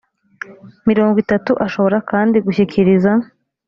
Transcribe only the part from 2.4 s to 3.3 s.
gushyikiriza